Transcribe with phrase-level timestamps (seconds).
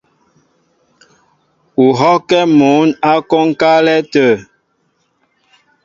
[1.83, 4.29] U hɔ́kɛ́ mǔn ǎ kwónkálɛ́ tə̂.